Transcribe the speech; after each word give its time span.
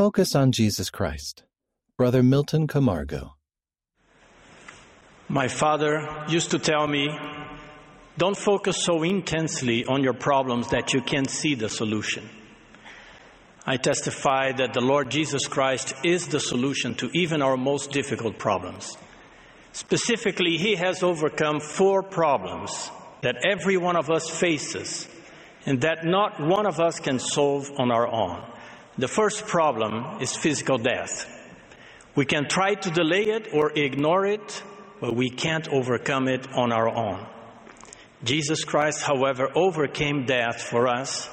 focus 0.00 0.34
on 0.34 0.50
Jesus 0.50 0.88
Christ. 0.88 1.42
Brother 1.98 2.22
Milton 2.22 2.66
Camargo. 2.66 3.34
My 5.28 5.46
father 5.46 6.24
used 6.26 6.52
to 6.52 6.58
tell 6.58 6.86
me, 6.86 7.10
don't 8.16 8.34
focus 8.34 8.82
so 8.82 9.02
intensely 9.02 9.84
on 9.84 10.02
your 10.02 10.14
problems 10.14 10.68
that 10.68 10.94
you 10.94 11.02
can't 11.02 11.28
see 11.28 11.54
the 11.54 11.68
solution. 11.68 12.26
I 13.66 13.76
testify 13.76 14.52
that 14.52 14.72
the 14.72 14.80
Lord 14.80 15.10
Jesus 15.10 15.46
Christ 15.46 15.92
is 16.02 16.28
the 16.28 16.40
solution 16.40 16.94
to 16.94 17.10
even 17.12 17.42
our 17.42 17.58
most 17.58 17.92
difficult 17.92 18.38
problems. 18.38 18.96
Specifically, 19.72 20.56
He 20.56 20.76
has 20.76 21.02
overcome 21.02 21.60
four 21.60 22.02
problems 22.02 22.90
that 23.20 23.44
every 23.44 23.76
one 23.76 23.96
of 23.96 24.08
us 24.08 24.30
faces 24.30 25.06
and 25.66 25.82
that 25.82 26.06
not 26.06 26.40
one 26.40 26.64
of 26.64 26.80
us 26.80 27.00
can 27.00 27.18
solve 27.18 27.70
on 27.78 27.92
our 27.92 28.08
own. 28.08 28.42
The 29.00 29.08
first 29.08 29.46
problem 29.46 30.20
is 30.20 30.36
physical 30.36 30.76
death. 30.76 31.26
We 32.14 32.26
can 32.26 32.48
try 32.48 32.74
to 32.74 32.90
delay 32.90 33.22
it 33.22 33.48
or 33.54 33.72
ignore 33.72 34.26
it, 34.26 34.62
but 35.00 35.16
we 35.16 35.30
can't 35.30 35.66
overcome 35.68 36.28
it 36.28 36.46
on 36.52 36.70
our 36.70 36.86
own. 36.86 37.26
Jesus 38.24 38.62
Christ, 38.62 39.00
however, 39.00 39.48
overcame 39.54 40.26
death 40.26 40.60
for 40.60 40.86
us, 40.86 41.30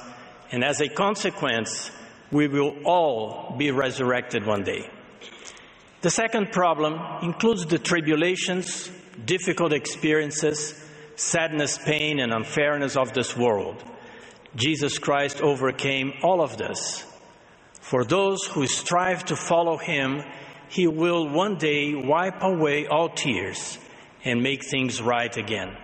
and 0.50 0.64
as 0.64 0.80
a 0.80 0.88
consequence, 0.88 1.90
we 2.32 2.48
will 2.48 2.74
all 2.86 3.54
be 3.58 3.70
resurrected 3.70 4.46
one 4.46 4.62
day. 4.62 4.88
The 6.00 6.08
second 6.08 6.52
problem 6.52 6.98
includes 7.22 7.66
the 7.66 7.78
tribulations, 7.78 8.90
difficult 9.26 9.74
experiences, 9.74 10.72
sadness, 11.16 11.76
pain, 11.76 12.18
and 12.18 12.32
unfairness 12.32 12.96
of 12.96 13.12
this 13.12 13.36
world. 13.36 13.84
Jesus 14.56 14.98
Christ 14.98 15.42
overcame 15.42 16.14
all 16.22 16.40
of 16.40 16.56
this. 16.56 17.04
For 17.88 18.04
those 18.04 18.44
who 18.44 18.66
strive 18.66 19.24
to 19.26 19.34
follow 19.34 19.78
him, 19.78 20.22
he 20.68 20.86
will 20.86 21.26
one 21.26 21.56
day 21.56 21.94
wipe 21.94 22.42
away 22.42 22.86
all 22.86 23.08
tears 23.08 23.78
and 24.22 24.42
make 24.42 24.62
things 24.62 25.00
right 25.00 25.34
again. 25.34 25.74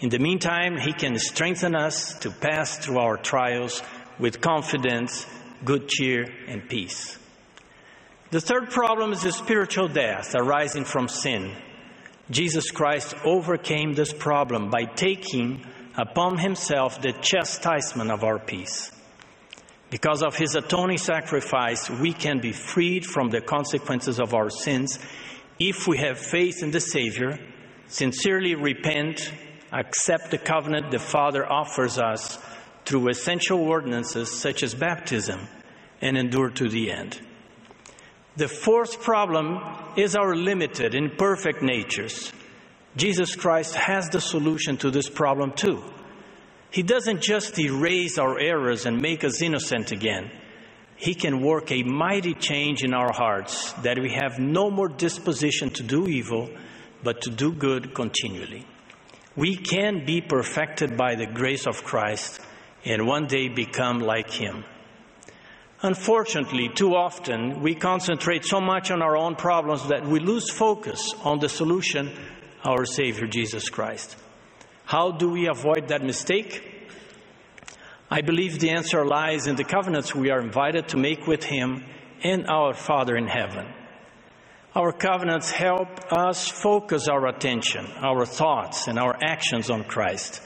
In 0.00 0.08
the 0.08 0.18
meantime, 0.18 0.78
he 0.78 0.94
can 0.94 1.18
strengthen 1.18 1.74
us 1.74 2.18
to 2.20 2.30
pass 2.30 2.78
through 2.78 3.00
our 3.00 3.18
trials 3.18 3.82
with 4.18 4.40
confidence, 4.40 5.26
good 5.62 5.90
cheer, 5.90 6.24
and 6.48 6.66
peace. 6.70 7.18
The 8.30 8.40
third 8.40 8.70
problem 8.70 9.12
is 9.12 9.22
the 9.22 9.30
spiritual 9.30 9.88
death 9.88 10.34
arising 10.34 10.86
from 10.86 11.06
sin. 11.06 11.52
Jesus 12.30 12.70
Christ 12.70 13.14
overcame 13.26 13.92
this 13.92 14.14
problem 14.14 14.70
by 14.70 14.86
taking 14.86 15.66
upon 15.98 16.38
himself 16.38 17.02
the 17.02 17.12
chastisement 17.12 18.10
of 18.10 18.24
our 18.24 18.38
peace. 18.38 18.90
Because 19.90 20.22
of 20.22 20.36
his 20.36 20.56
atoning 20.56 20.98
sacrifice, 20.98 21.88
we 21.88 22.12
can 22.12 22.40
be 22.40 22.52
freed 22.52 23.06
from 23.06 23.30
the 23.30 23.40
consequences 23.40 24.18
of 24.18 24.34
our 24.34 24.50
sins 24.50 24.98
if 25.58 25.86
we 25.86 25.98
have 25.98 26.18
faith 26.18 26.62
in 26.62 26.70
the 26.70 26.80
Savior, 26.80 27.38
sincerely 27.88 28.54
repent, 28.54 29.32
accept 29.72 30.30
the 30.30 30.38
covenant 30.38 30.90
the 30.90 30.98
Father 30.98 31.50
offers 31.50 31.98
us 31.98 32.38
through 32.84 33.08
essential 33.08 33.60
ordinances 33.60 34.30
such 34.30 34.62
as 34.62 34.74
baptism, 34.74 35.48
and 36.02 36.16
endure 36.18 36.50
to 36.50 36.68
the 36.68 36.92
end. 36.92 37.20
The 38.36 38.48
fourth 38.48 39.02
problem 39.02 39.58
is 39.96 40.14
our 40.14 40.36
limited, 40.36 40.94
imperfect 40.94 41.62
natures. 41.62 42.32
Jesus 42.96 43.34
Christ 43.34 43.74
has 43.74 44.10
the 44.10 44.20
solution 44.20 44.76
to 44.78 44.90
this 44.90 45.08
problem 45.08 45.52
too. 45.52 45.82
He 46.76 46.82
doesn't 46.82 47.22
just 47.22 47.58
erase 47.58 48.18
our 48.18 48.38
errors 48.38 48.84
and 48.84 49.00
make 49.00 49.24
us 49.24 49.40
innocent 49.40 49.92
again. 49.92 50.30
He 50.96 51.14
can 51.14 51.40
work 51.40 51.72
a 51.72 51.82
mighty 51.82 52.34
change 52.34 52.84
in 52.84 52.92
our 52.92 53.14
hearts 53.14 53.72
that 53.80 53.98
we 53.98 54.10
have 54.10 54.38
no 54.38 54.70
more 54.70 54.90
disposition 54.90 55.70
to 55.70 55.82
do 55.82 56.06
evil, 56.06 56.50
but 57.02 57.22
to 57.22 57.30
do 57.30 57.54
good 57.54 57.94
continually. 57.94 58.66
We 59.34 59.56
can 59.56 60.04
be 60.04 60.20
perfected 60.20 60.98
by 60.98 61.14
the 61.14 61.24
grace 61.24 61.66
of 61.66 61.82
Christ 61.82 62.42
and 62.84 63.06
one 63.06 63.26
day 63.26 63.48
become 63.48 64.00
like 64.00 64.30
Him. 64.30 64.62
Unfortunately, 65.80 66.68
too 66.68 66.94
often 66.94 67.62
we 67.62 67.74
concentrate 67.74 68.44
so 68.44 68.60
much 68.60 68.90
on 68.90 69.00
our 69.00 69.16
own 69.16 69.36
problems 69.36 69.88
that 69.88 70.06
we 70.06 70.20
lose 70.20 70.50
focus 70.50 71.14
on 71.24 71.38
the 71.38 71.48
solution, 71.48 72.12
our 72.66 72.84
Savior 72.84 73.26
Jesus 73.26 73.70
Christ. 73.70 74.16
How 74.86 75.10
do 75.10 75.30
we 75.30 75.48
avoid 75.48 75.88
that 75.88 76.04
mistake? 76.04 76.62
I 78.08 78.20
believe 78.20 78.60
the 78.60 78.70
answer 78.70 79.04
lies 79.04 79.48
in 79.48 79.56
the 79.56 79.64
covenants 79.64 80.14
we 80.14 80.30
are 80.30 80.40
invited 80.40 80.86
to 80.90 80.96
make 80.96 81.26
with 81.26 81.42
Him 81.42 81.84
and 82.22 82.46
our 82.46 82.72
Father 82.72 83.16
in 83.16 83.26
heaven. 83.26 83.66
Our 84.76 84.92
covenants 84.92 85.50
help 85.50 86.12
us 86.12 86.46
focus 86.46 87.08
our 87.08 87.26
attention, 87.26 87.84
our 87.96 88.24
thoughts, 88.24 88.86
and 88.86 88.96
our 88.96 89.18
actions 89.20 89.70
on 89.70 89.82
Christ. 89.82 90.40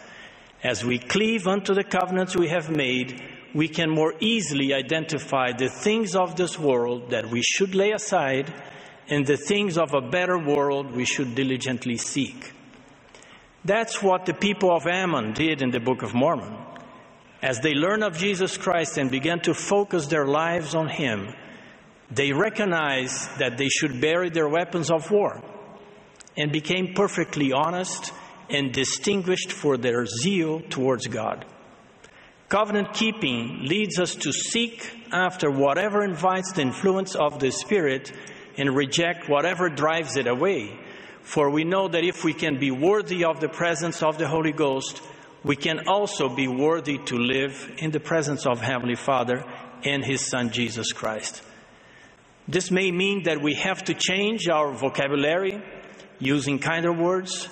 As 0.65 0.83
we 0.83 0.99
cleave 0.99 1.47
unto 1.47 1.75
the 1.75 1.85
covenants 1.85 2.35
we 2.35 2.49
have 2.49 2.71
made, 2.71 3.23
we 3.55 3.69
can 3.69 3.91
more 3.91 4.15
easily 4.21 4.73
identify 4.73 5.53
the 5.53 5.69
things 5.69 6.17
of 6.17 6.37
this 6.37 6.59
world 6.59 7.11
that 7.11 7.29
we 7.29 7.43
should 7.43 7.75
lay 7.75 7.93
aside 7.93 8.51
and 9.07 9.27
the 9.27 9.37
things 9.37 9.77
of 9.77 9.93
a 9.93 10.01
better 10.01 10.39
world 10.39 10.97
we 10.97 11.05
should 11.05 11.35
diligently 11.35 11.99
seek. 11.99 12.55
That's 13.65 14.03
what 14.03 14.25
the 14.25 14.35
people 14.35 14.75
of 14.75 14.87
Ammon 14.87 15.33
did 15.35 15.61
in 15.61 15.71
the 15.71 15.81
Book 15.81 16.03
of 16.03 16.15
Mormon. 16.15 16.57
As 17.43 17.61
they 17.61 17.75
learned 17.75 18.05
of 18.05 18.17
Jesus 18.17 18.57
Christ 18.57 18.99
and 18.99 19.11
began 19.11 19.41
to 19.41 19.55
focus 19.55 20.07
their 20.07 20.27
lives 20.27 20.75
on 20.75 20.89
Him, 20.89 21.35
they 22.11 22.33
recognized 22.33 23.39
that 23.39 23.59
they 23.59 23.69
should 23.69 24.01
bury 24.01 24.31
their 24.31 24.49
weapons 24.49 24.91
of 24.91 25.11
war 25.11 25.43
and 26.37 26.51
became 26.53 26.95
perfectly 26.95 27.53
honest 27.53 28.13
and 28.49 28.73
distinguished 28.73 29.53
for 29.53 29.77
their 29.77 30.07
zeal 30.07 30.61
towards 30.69 31.07
God. 31.07 31.45
Covenant 32.49 32.95
keeping 32.95 33.65
leads 33.65 34.01
us 34.01 34.17
to 34.17 34.33
seek 34.33 34.91
after 35.13 35.51
whatever 35.51 36.03
invites 36.03 36.53
the 36.53 36.63
influence 36.63 37.15
of 37.15 37.39
the 37.39 37.51
Spirit 37.53 38.13
and 38.59 38.75
reject 38.75 39.29
whatever 39.29 39.69
drives 39.69 40.17
it 40.17 40.27
away. 40.27 40.77
For 41.23 41.51
we 41.51 41.65
know 41.65 41.89
that 41.89 42.05
if 42.05 42.25
we 42.25 42.35
can 42.35 42.59
be 42.59 42.71
worthy 42.71 43.25
of 43.25 43.41
the 43.41 43.49
presence 43.49 44.03
of 44.03 44.19
the 44.19 44.29
Holy 44.29 44.53
Ghost, 44.53 45.03
we 45.45 45.57
can 45.57 45.89
also 45.89 46.29
be 46.29 46.49
worthy 46.49 46.99
to 47.07 47.17
live 47.17 47.73
in 47.79 47.91
the 47.91 48.01
presence 48.01 48.47
of 48.47 48.61
Heavenly 48.61 48.97
Father 48.97 49.45
and 49.85 50.05
His 50.05 50.27
Son 50.27 50.51
Jesus 50.51 50.93
Christ. 50.93 51.43
This 52.49 52.71
may 52.71 52.91
mean 52.91 53.25
that 53.25 53.41
we 53.41 53.55
have 53.55 53.85
to 53.85 53.95
change 53.95 54.49
our 54.49 54.73
vocabulary 54.73 55.63
using 56.19 56.59
kinder 56.59 56.93
words. 56.93 57.49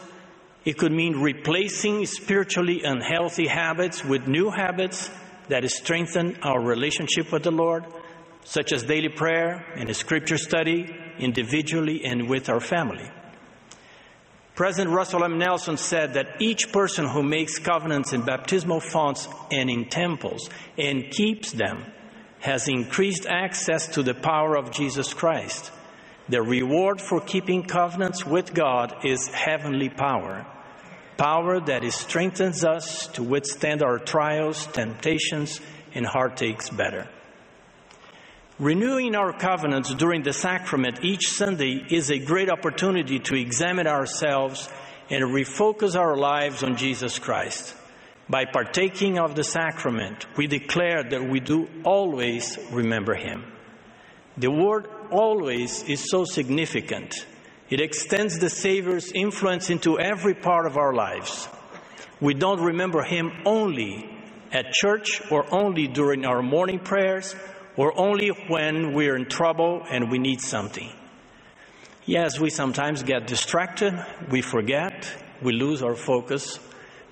It 0.65 0.77
could 0.77 0.93
mean 0.93 1.21
replacing 1.21 2.05
spiritually 2.06 2.83
unhealthy 2.83 3.47
habits 3.47 4.05
with 4.05 4.27
new 4.27 4.50
habits 4.50 5.09
that 5.49 5.69
strengthen 5.71 6.37
our 6.43 6.61
relationship 6.61 7.33
with 7.33 7.45
the 7.45 7.50
Lord, 7.50 7.85
such 8.45 8.73
as 8.73 8.83
daily 8.83 9.09
prayer 9.09 9.65
and 9.77 9.95
scripture 9.97 10.37
study, 10.37 10.95
individually 11.19 12.05
and 12.05 12.29
with 12.29 12.49
our 12.49 12.61
family. 12.61 13.09
President 14.59 14.91
Russell 14.93 15.23
M. 15.23 15.39
Nelson 15.39 15.77
said 15.77 16.15
that 16.15 16.43
each 16.43 16.73
person 16.73 17.07
who 17.07 17.23
makes 17.23 17.61
covenants 17.61 18.13
in 18.13 18.23
baptismal 18.23 18.81
fonts 18.81 19.29
and 19.53 19.71
in 19.71 19.85
temples 19.85 20.51
and 20.77 21.13
keeps 21.13 21.53
them 21.53 21.85
has 22.41 22.67
increased 22.67 23.25
access 23.25 23.87
to 23.87 24.03
the 24.03 24.15
power 24.15 24.57
of 24.57 24.73
Jesus 24.73 25.15
Christ. 25.15 25.71
The 26.29 26.43
reward 26.43 27.01
for 27.01 27.21
keeping 27.21 27.63
covenants 27.63 28.27
with 28.27 28.53
God 28.53 29.05
is 29.05 29.29
heavenly 29.29 29.91
power, 29.91 30.45
power 31.17 31.61
that 31.61 31.85
strengthens 31.93 32.65
us 32.65 33.07
to 33.13 33.23
withstand 33.23 33.81
our 33.85 34.01
trials, 34.01 34.67
temptations, 34.67 35.61
and 35.95 36.05
heartaches 36.05 36.69
better. 36.71 37.09
Renewing 38.59 39.15
our 39.15 39.32
covenants 39.32 39.94
during 39.94 40.25
the 40.25 40.32
sacrament 40.32 41.05
each 41.05 41.29
Sunday 41.29 41.81
is 41.91 42.11
a 42.11 42.19
great 42.19 42.50
opportunity 42.50 43.21
to 43.21 43.37
examine 43.37 43.87
ourselves 43.87 44.69
and 45.11 45.23
refocus 45.27 45.94
our 45.94 46.17
lives 46.17 46.65
on 46.65 46.77
Jesus 46.77 47.21
Christ. 47.21 47.73
By 48.29 48.47
partaking 48.47 49.17
of 49.17 49.37
the 49.37 49.44
sacrament, 49.44 50.27
we 50.37 50.49
declare 50.49 51.05
that 51.05 51.31
we 51.31 51.38
do 51.38 51.69
always 51.85 52.59
remember 52.73 53.15
Him. 53.15 53.44
The 54.37 54.50
word 54.50 54.88
always 55.12 55.85
is 55.85 56.11
so 56.11 56.25
significant. 56.25 57.15
It 57.71 57.81
extends 57.81 58.41
the 58.41 58.50
Savior's 58.50 59.12
influence 59.12 59.71
into 59.71 60.00
every 60.00 60.35
part 60.35 60.67
of 60.67 60.77
our 60.77 60.93
lives. 60.93 61.49
We 62.21 62.35
don't 62.35 62.61
remember 62.61 63.03
Him 63.03 63.31
only 63.47 64.11
at 64.50 64.73
church 64.73 65.23
or 65.31 65.47
only 65.55 65.87
during 65.87 66.25
our 66.25 66.43
morning 66.43 66.81
prayers 66.81 67.37
or 67.79 67.99
only 67.99 68.29
when 68.29 68.93
we're 68.93 69.17
in 69.17 69.25
trouble 69.25 69.83
and 69.89 70.11
we 70.11 70.19
need 70.19 70.43
something. 70.43 70.93
Yes, 72.05 72.39
we 72.39 72.51
sometimes 72.51 73.03
get 73.03 73.27
distracted, 73.27 73.95
we 74.31 74.43
forget, 74.43 75.11
we 75.41 75.53
lose 75.55 75.83
our 75.83 75.95
focus, 75.95 76.59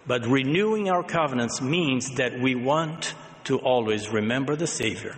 but 0.06 0.26
renewing 0.26 0.90
our 0.90 1.02
covenants 1.02 1.62
means 1.62 2.16
that 2.16 2.38
we 2.38 2.54
want 2.54 3.14
to 3.44 3.58
always 3.58 4.10
remember 4.10 4.56
the 4.56 4.66
Savior. 4.66 5.16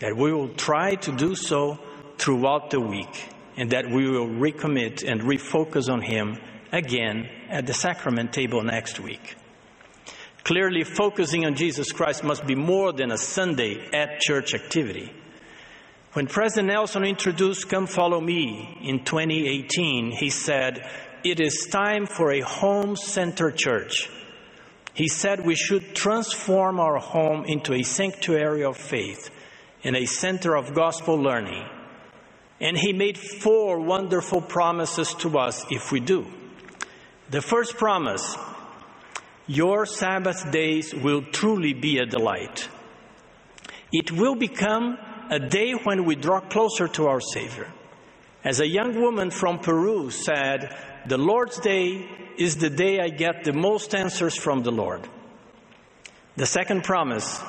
that 0.00 0.16
we 0.16 0.32
will 0.32 0.54
try 0.54 0.94
to 0.94 1.12
do 1.12 1.34
so 1.34 1.78
throughout 2.18 2.70
the 2.70 2.80
week 2.80 3.28
and 3.56 3.70
that 3.70 3.90
we 3.90 4.08
will 4.08 4.28
recommit 4.28 5.02
and 5.06 5.22
refocus 5.22 5.90
on 5.90 6.00
Him 6.02 6.38
again 6.72 7.28
at 7.48 7.66
the 7.66 7.74
sacrament 7.74 8.32
table 8.32 8.62
next 8.62 9.00
week. 9.00 9.34
Clearly, 10.44 10.84
focusing 10.84 11.44
on 11.44 11.54
Jesus 11.54 11.92
Christ 11.92 12.24
must 12.24 12.46
be 12.46 12.54
more 12.54 12.92
than 12.92 13.10
a 13.10 13.18
Sunday 13.18 13.88
at 13.92 14.20
church 14.20 14.54
activity. 14.54 15.12
When 16.14 16.26
President 16.26 16.68
Nelson 16.68 17.04
introduced 17.04 17.68
Come 17.68 17.86
Follow 17.86 18.20
Me 18.20 18.78
in 18.82 19.04
2018, 19.04 20.10
he 20.10 20.30
said, 20.30 20.88
It 21.22 21.38
is 21.38 21.68
time 21.70 22.06
for 22.06 22.32
a 22.32 22.40
home 22.40 22.96
center 22.96 23.50
church. 23.50 24.08
He 24.94 25.06
said 25.06 25.44
we 25.44 25.54
should 25.54 25.94
transform 25.94 26.80
our 26.80 26.98
home 26.98 27.44
into 27.44 27.72
a 27.74 27.82
sanctuary 27.82 28.64
of 28.64 28.76
faith 28.76 29.30
and 29.84 29.94
a 29.94 30.06
center 30.06 30.56
of 30.56 30.74
gospel 30.74 31.16
learning. 31.16 31.64
And 32.60 32.76
he 32.76 32.92
made 32.92 33.16
four 33.16 33.78
wonderful 33.78 34.40
promises 34.40 35.14
to 35.20 35.38
us 35.38 35.64
if 35.70 35.92
we 35.92 36.00
do. 36.00 36.26
The 37.30 37.42
first 37.42 37.76
promise 37.76 38.36
your 39.48 39.86
Sabbath 39.86 40.52
days 40.52 40.94
will 40.94 41.22
truly 41.22 41.72
be 41.72 41.98
a 41.98 42.06
delight. 42.06 42.68
It 43.90 44.12
will 44.12 44.36
become 44.36 44.98
a 45.30 45.38
day 45.38 45.72
when 45.72 46.04
we 46.04 46.14
draw 46.14 46.40
closer 46.40 46.86
to 46.88 47.06
our 47.06 47.20
Savior. 47.20 47.72
As 48.44 48.60
a 48.60 48.68
young 48.68 49.00
woman 49.00 49.30
from 49.30 49.58
Peru 49.58 50.10
said, 50.10 50.76
The 51.06 51.18
Lord's 51.18 51.58
Day 51.58 52.08
is 52.36 52.56
the 52.56 52.70
day 52.70 53.00
I 53.00 53.08
get 53.08 53.44
the 53.44 53.52
most 53.52 53.94
answers 53.94 54.36
from 54.36 54.62
the 54.62 54.70
Lord. 54.70 55.08
The 56.36 56.46
second 56.46 56.84
promise 56.84 57.42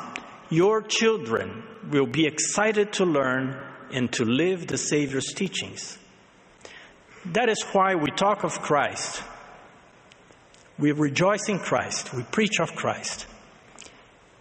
your 0.50 0.82
children 0.82 1.64
will 1.92 2.08
be 2.08 2.26
excited 2.26 2.94
to 2.94 3.06
learn 3.06 3.56
and 3.92 4.12
to 4.14 4.26
live 4.26 4.68
the 4.68 4.78
Savior's 4.78 5.34
teachings. 5.34 5.98
That 7.26 7.50
is 7.50 7.62
why 7.72 7.96
we 7.96 8.10
talk 8.12 8.44
of 8.44 8.62
Christ. 8.62 9.22
We 10.80 10.94
rejoice 10.94 11.50
in 11.50 11.60
Christ. 11.60 12.14
We 12.14 12.24
preach 12.24 12.60
of 12.62 12.74
Christ. 12.74 13.26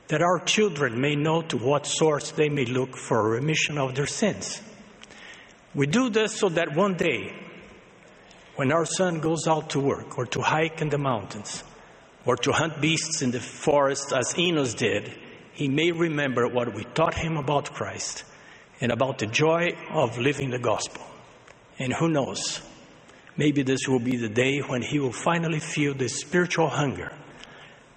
That 0.07 0.23
our 0.23 0.39
children 0.39 1.01
may 1.01 1.17
know 1.17 1.43
to 1.43 1.59
what 1.59 1.85
source 1.85 2.31
they 2.31 2.49
may 2.49 2.65
look 2.65 2.97
for 2.97 3.19
a 3.19 3.31
remission 3.41 3.77
of 3.77 3.97
their 3.97 4.07
sins. 4.07 4.63
We 5.75 5.87
do 5.87 6.09
this 6.09 6.39
so 6.39 6.49
that 6.51 6.77
one 6.77 6.95
day, 6.95 7.33
when 8.57 8.73
our 8.73 8.87
son 8.87 9.21
goes 9.21 9.47
out 9.49 9.71
to 9.71 9.81
work 9.81 10.17
or 10.17 10.27
to 10.27 10.41
hike 10.41 10.81
in 10.81 10.89
the 10.89 10.99
mountains 10.99 11.65
or 12.25 12.37
to 12.37 12.53
hunt 12.53 12.81
beasts 12.81 13.21
in 13.21 13.33
the 13.33 13.41
forest 13.41 14.13
as 14.17 14.39
Enos 14.39 14.75
did, 14.75 15.13
he 15.53 15.67
may 15.67 15.91
remember 15.91 16.47
what 16.47 16.73
we 16.73 16.85
taught 16.85 17.15
him 17.15 17.37
about 17.37 17.75
Christ 17.75 18.25
and 18.81 18.93
about 18.93 19.19
the 19.19 19.27
joy 19.27 19.71
of 19.91 20.19
living 20.19 20.51
the 20.51 20.59
gospel. 20.59 21.03
And 21.81 21.93
who 21.93 22.09
knows, 22.09 22.61
maybe 23.39 23.63
this 23.63 23.89
will 23.89 24.01
be 24.01 24.19
the 24.19 24.29
day 24.29 24.59
when 24.59 24.83
he 24.83 24.99
will 24.99 25.13
finally 25.13 25.61
feel 25.61 25.95
the 25.95 26.09
spiritual 26.09 26.69
hunger 26.69 27.11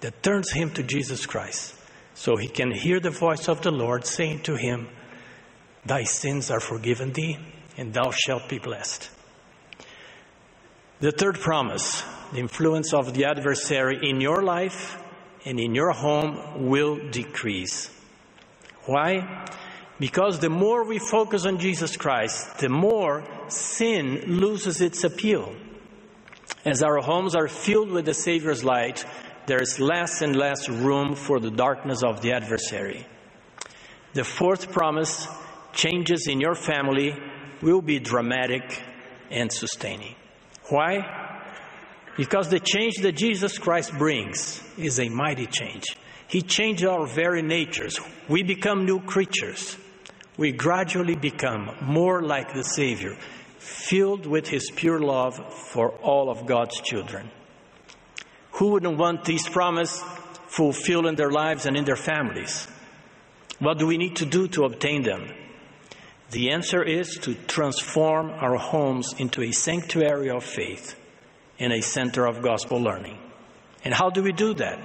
that 0.00 0.22
turns 0.22 0.50
him 0.50 0.70
to 0.70 0.82
Jesus 0.82 1.26
Christ 1.26 1.74
so 2.14 2.36
he 2.36 2.48
can 2.48 2.70
hear 2.70 3.00
the 3.00 3.10
voice 3.10 3.48
of 3.48 3.60
the 3.60 3.70
Lord 3.70 4.06
saying 4.06 4.42
to 4.44 4.56
him, 4.56 4.88
Thy 5.84 6.04
sins 6.04 6.50
are 6.50 6.60
forgiven 6.60 7.12
thee, 7.12 7.38
and 7.76 7.92
thou 7.92 8.10
shalt 8.10 8.48
be 8.48 8.58
blessed. 8.58 9.10
The 11.00 11.12
third 11.12 11.40
promise 11.40 12.04
the 12.32 12.38
influence 12.38 12.94
of 12.94 13.12
the 13.12 13.26
adversary 13.26 13.98
in 14.02 14.20
your 14.20 14.42
life 14.42 14.96
and 15.44 15.60
in 15.60 15.74
your 15.74 15.90
home 15.90 16.68
will 16.68 17.10
decrease. 17.10 17.90
Why? 18.86 19.46
Because 20.02 20.40
the 20.40 20.50
more 20.50 20.84
we 20.84 20.98
focus 20.98 21.46
on 21.46 21.60
Jesus 21.60 21.96
Christ, 21.96 22.58
the 22.58 22.68
more 22.68 23.22
sin 23.46 24.40
loses 24.40 24.80
its 24.80 25.04
appeal. 25.04 25.54
As 26.64 26.82
our 26.82 26.98
homes 26.98 27.36
are 27.36 27.46
filled 27.46 27.92
with 27.92 28.06
the 28.06 28.12
Savior's 28.12 28.64
light, 28.64 29.06
there 29.46 29.62
is 29.62 29.78
less 29.78 30.20
and 30.20 30.34
less 30.34 30.68
room 30.68 31.14
for 31.14 31.38
the 31.38 31.52
darkness 31.52 32.02
of 32.02 32.20
the 32.20 32.32
adversary. 32.32 33.06
The 34.14 34.24
fourth 34.24 34.72
promise 34.72 35.28
changes 35.72 36.26
in 36.26 36.40
your 36.40 36.56
family 36.56 37.14
will 37.60 37.80
be 37.80 38.00
dramatic 38.00 38.82
and 39.30 39.52
sustaining. 39.52 40.16
Why? 40.68 41.38
Because 42.16 42.48
the 42.48 42.58
change 42.58 42.96
that 43.02 43.12
Jesus 43.12 43.56
Christ 43.56 43.96
brings 43.96 44.64
is 44.76 44.98
a 44.98 45.08
mighty 45.08 45.46
change. 45.46 45.84
He 46.26 46.42
changed 46.42 46.84
our 46.84 47.06
very 47.06 47.42
natures. 47.42 48.00
We 48.28 48.42
become 48.42 48.84
new 48.84 48.98
creatures. 48.98 49.76
We 50.42 50.50
gradually 50.50 51.14
become 51.14 51.70
more 51.82 52.20
like 52.20 52.52
the 52.52 52.64
Savior, 52.64 53.16
filled 53.60 54.26
with 54.26 54.48
His 54.48 54.72
pure 54.72 54.98
love 54.98 55.36
for 55.54 55.90
all 56.02 56.30
of 56.30 56.46
God's 56.46 56.80
children. 56.80 57.30
Who 58.54 58.72
wouldn't 58.72 58.98
want 58.98 59.24
these 59.24 59.48
promises 59.48 60.02
fulfilled 60.48 61.06
in 61.06 61.14
their 61.14 61.30
lives 61.30 61.64
and 61.64 61.76
in 61.76 61.84
their 61.84 61.94
families? 61.94 62.66
What 63.60 63.78
do 63.78 63.86
we 63.86 63.98
need 63.98 64.16
to 64.16 64.26
do 64.26 64.48
to 64.48 64.64
obtain 64.64 65.04
them? 65.04 65.32
The 66.32 66.50
answer 66.50 66.82
is 66.82 67.18
to 67.18 67.34
transform 67.46 68.30
our 68.30 68.56
homes 68.56 69.14
into 69.18 69.42
a 69.42 69.52
sanctuary 69.52 70.30
of 70.30 70.42
faith 70.42 70.96
and 71.60 71.72
a 71.72 71.82
center 71.82 72.26
of 72.26 72.42
gospel 72.42 72.80
learning. 72.80 73.16
And 73.84 73.94
how 73.94 74.10
do 74.10 74.24
we 74.24 74.32
do 74.32 74.54
that? 74.54 74.80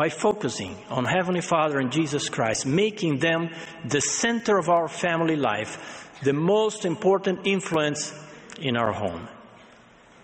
By 0.00 0.08
focusing 0.08 0.78
on 0.88 1.04
Heavenly 1.04 1.42
Father 1.42 1.78
and 1.78 1.92
Jesus 1.92 2.30
Christ, 2.30 2.64
making 2.64 3.18
them 3.18 3.50
the 3.84 4.00
center 4.00 4.56
of 4.56 4.70
our 4.70 4.88
family 4.88 5.36
life, 5.36 6.08
the 6.22 6.32
most 6.32 6.86
important 6.86 7.46
influence 7.46 8.10
in 8.58 8.78
our 8.78 8.94
home. 8.94 9.28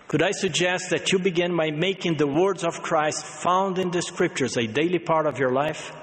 Could 0.07 0.23
I 0.23 0.31
suggest 0.31 0.89
that 0.89 1.11
you 1.11 1.19
begin 1.19 1.55
by 1.55 1.69
making 1.69 2.17
the 2.17 2.25
words 2.25 2.63
of 2.63 2.81
Christ 2.81 3.23
found 3.23 3.77
in 3.77 3.91
the 3.91 4.01
scriptures 4.01 4.57
a 4.57 4.65
daily 4.65 4.97
part 4.97 5.27
of 5.27 5.37
your 5.37 5.51
life? 5.51 5.95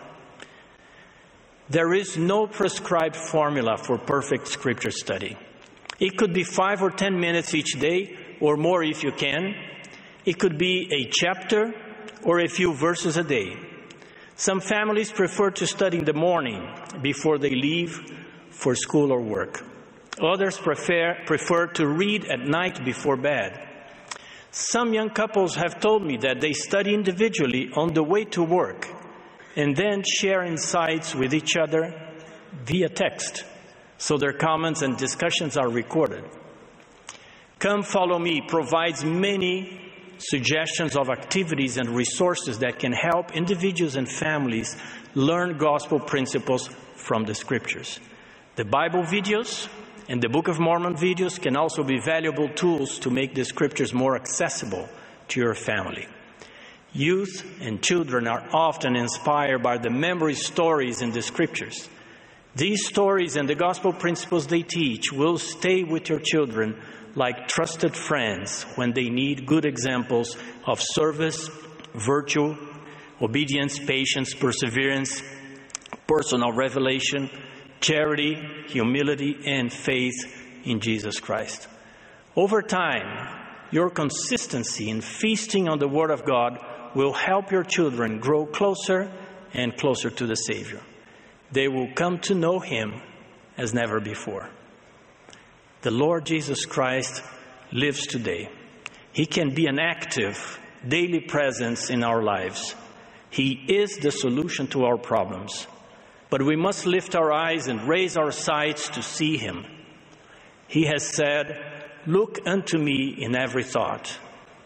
There 1.68 1.92
is 1.94 2.16
no 2.16 2.46
prescribed 2.46 3.16
formula 3.16 3.76
for 3.76 3.98
perfect 3.98 4.46
scripture 4.46 4.92
study. 4.92 5.36
It 5.98 6.16
could 6.16 6.32
be 6.32 6.44
five 6.44 6.80
or 6.80 6.92
ten 6.92 7.18
minutes 7.18 7.52
each 7.54 7.72
day, 7.80 8.16
or 8.40 8.56
more 8.56 8.84
if 8.84 9.02
you 9.02 9.10
can. 9.10 9.52
It 10.24 10.38
could 10.38 10.58
be 10.58 10.88
a 10.92 11.10
chapter 11.10 11.74
or 12.24 12.40
a 12.40 12.48
few 12.48 12.72
verses 12.72 13.16
a 13.16 13.22
day. 13.22 13.56
Some 14.36 14.60
families 14.60 15.12
prefer 15.12 15.50
to 15.52 15.66
study 15.66 15.98
in 15.98 16.04
the 16.04 16.12
morning 16.14 16.68
before 17.02 17.38
they 17.38 17.50
leave 17.50 18.00
for 18.50 18.74
school 18.74 19.12
or 19.12 19.20
work. 19.20 19.64
Others 20.20 20.58
prefer, 20.58 21.18
prefer 21.26 21.66
to 21.68 21.86
read 21.86 22.24
at 22.24 22.40
night 22.40 22.84
before 22.84 23.16
bed. 23.16 23.68
Some 24.50 24.94
young 24.94 25.10
couples 25.10 25.56
have 25.56 25.80
told 25.80 26.04
me 26.04 26.16
that 26.18 26.40
they 26.40 26.52
study 26.52 26.94
individually 26.94 27.70
on 27.76 27.92
the 27.92 28.02
way 28.02 28.24
to 28.26 28.42
work 28.42 28.88
and 29.56 29.76
then 29.76 30.02
share 30.04 30.44
insights 30.44 31.14
with 31.14 31.34
each 31.34 31.56
other 31.56 31.92
via 32.64 32.88
text, 32.88 33.44
so 33.98 34.16
their 34.16 34.32
comments 34.32 34.82
and 34.82 34.96
discussions 34.96 35.56
are 35.56 35.68
recorded. 35.68 36.24
Come 37.58 37.82
Follow 37.82 38.18
Me 38.18 38.42
provides 38.46 39.04
many 39.04 39.80
suggestions 40.18 40.96
of 40.96 41.10
activities 41.10 41.76
and 41.76 41.88
resources 41.90 42.58
that 42.60 42.78
can 42.78 42.92
help 42.92 43.34
individuals 43.36 43.96
and 43.96 44.08
families 44.08 44.76
learn 45.14 45.58
gospel 45.58 46.00
principles 46.00 46.68
from 46.96 47.24
the 47.24 47.34
scriptures. 47.34 48.00
The 48.56 48.64
Bible 48.64 49.02
videos 49.02 49.68
and 50.08 50.22
the 50.22 50.28
Book 50.28 50.48
of 50.48 50.60
Mormon 50.60 50.94
videos 50.94 51.40
can 51.40 51.56
also 51.56 51.82
be 51.82 51.98
valuable 51.98 52.48
tools 52.48 52.98
to 53.00 53.10
make 53.10 53.34
the 53.34 53.44
scriptures 53.44 53.92
more 53.92 54.16
accessible 54.16 54.88
to 55.28 55.40
your 55.40 55.54
family. 55.54 56.06
Youth 56.92 57.44
and 57.60 57.82
children 57.82 58.28
are 58.28 58.46
often 58.52 58.94
inspired 58.94 59.62
by 59.62 59.78
the 59.78 59.90
memory 59.90 60.34
stories 60.34 61.02
in 61.02 61.10
the 61.10 61.22
scriptures. 61.22 61.88
These 62.56 62.86
stories 62.86 63.36
and 63.36 63.48
the 63.48 63.56
gospel 63.56 63.92
principles 63.92 64.46
they 64.46 64.62
teach 64.62 65.12
will 65.12 65.38
stay 65.38 65.82
with 65.82 66.08
your 66.08 66.20
children 66.20 66.80
like 67.16 67.48
trusted 67.48 67.96
friends 67.96 68.62
when 68.76 68.92
they 68.92 69.08
need 69.08 69.46
good 69.46 69.64
examples 69.64 70.36
of 70.64 70.80
service, 70.80 71.48
virtue, 71.94 72.56
obedience, 73.20 73.78
patience, 73.78 74.34
perseverance, 74.34 75.20
personal 76.06 76.52
revelation, 76.52 77.28
charity, 77.80 78.40
humility, 78.68 79.36
and 79.46 79.72
faith 79.72 80.14
in 80.64 80.78
Jesus 80.78 81.18
Christ. 81.18 81.66
Over 82.36 82.62
time, 82.62 83.28
your 83.72 83.90
consistency 83.90 84.90
in 84.90 85.00
feasting 85.00 85.68
on 85.68 85.80
the 85.80 85.88
Word 85.88 86.10
of 86.10 86.24
God 86.24 86.58
will 86.94 87.12
help 87.12 87.50
your 87.50 87.64
children 87.64 88.20
grow 88.20 88.46
closer 88.46 89.10
and 89.52 89.76
closer 89.76 90.10
to 90.10 90.26
the 90.26 90.36
Savior. 90.36 90.80
They 91.52 91.68
will 91.68 91.92
come 91.94 92.18
to 92.20 92.34
know 92.34 92.58
Him 92.58 93.00
as 93.56 93.72
never 93.74 94.00
before. 94.00 94.48
The 95.82 95.90
Lord 95.90 96.26
Jesus 96.26 96.66
Christ 96.66 97.22
lives 97.72 98.06
today. 98.06 98.48
He 99.12 99.26
can 99.26 99.54
be 99.54 99.66
an 99.66 99.78
active, 99.78 100.58
daily 100.86 101.20
presence 101.20 101.90
in 101.90 102.02
our 102.02 102.22
lives. 102.22 102.74
He 103.30 103.52
is 103.68 103.96
the 103.98 104.10
solution 104.10 104.66
to 104.68 104.84
our 104.84 104.96
problems. 104.96 105.66
but 106.34 106.42
we 106.42 106.56
must 106.56 106.84
lift 106.84 107.14
our 107.14 107.32
eyes 107.32 107.68
and 107.68 107.88
raise 107.88 108.16
our 108.16 108.32
sights 108.32 108.88
to 108.88 109.00
see 109.02 109.36
him. 109.36 109.64
He 110.66 110.86
has 110.86 111.06
said, 111.06 111.56
Look 112.06 112.40
unto 112.44 112.76
me 112.76 113.14
in 113.16 113.36
every 113.36 113.62
thought. 113.62 114.18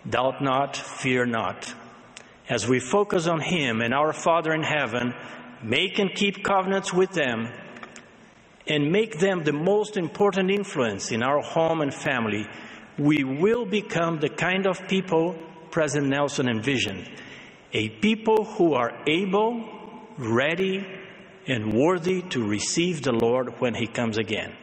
Doubt 0.09 0.43
not, 0.43 0.79
fear 0.79 1.27
not. 1.27 1.75
As 2.49 2.67
we 2.67 2.81
focus 2.81 3.27
on 3.27 3.41
him 3.41 3.83
and 3.83 3.93
our 3.93 4.15
Father 4.15 4.55
in 4.55 4.63
heaven, 4.63 5.13
make 5.63 5.99
and 5.99 6.15
keep 6.15 6.45
covenants 6.45 6.93
with 6.93 7.11
them, 7.13 7.53
and 8.67 8.93
make 8.93 9.19
them 9.19 9.45
the 9.45 9.53
most 9.53 9.97
important 9.97 10.51
influence 10.51 11.11
in 11.11 11.23
our 11.23 11.41
home 11.41 11.81
and 11.81 11.93
family, 11.93 12.47
we 12.99 13.25
will 13.25 13.65
become 13.65 14.19
the 14.19 14.29
kind 14.29 14.67
of 14.67 14.87
people 14.89 15.37
President 15.71 16.11
Nelson 16.11 16.49
envisioned 16.49 17.09
a 17.73 17.91
people 17.91 18.45
who 18.45 18.73
are 18.73 18.93
able, 19.07 19.63
ready, 20.17 20.87
and 21.47 21.73
worthy 21.73 22.23
to 22.23 22.43
receive 22.43 23.03
the 23.03 23.13
Lord 23.13 23.61
when 23.61 23.75
He 23.75 23.87
comes 23.87 24.17
again. 24.17 24.55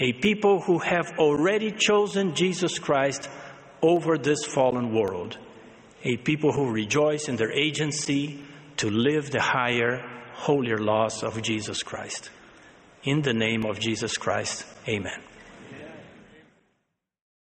A 0.00 0.12
people 0.14 0.60
who 0.60 0.78
have 0.78 1.12
already 1.18 1.70
chosen 1.70 2.34
Jesus 2.34 2.78
Christ 2.78 3.28
over 3.82 4.18
this 4.18 4.44
fallen 4.44 4.92
world. 4.92 5.38
A 6.02 6.16
people 6.16 6.52
who 6.52 6.70
rejoice 6.70 7.28
in 7.28 7.36
their 7.36 7.52
agency 7.52 8.42
to 8.78 8.90
live 8.90 9.30
the 9.30 9.40
higher, 9.40 10.02
holier 10.40 10.78
laws 10.78 11.22
of 11.22 11.40
Jesus 11.42 11.82
Christ. 11.82 12.30
In 13.04 13.22
the 13.22 13.34
name 13.34 13.66
of 13.66 13.78
Jesus 13.78 14.16
Christ, 14.16 14.64
amen. 14.88 15.20